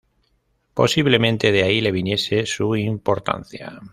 [0.73, 3.79] Posiblemente de ahí le viniese su importancia.